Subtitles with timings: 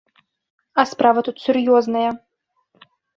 [0.83, 2.09] А справа тут сур'ёзная.